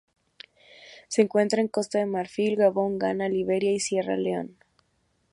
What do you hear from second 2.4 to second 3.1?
Gabón,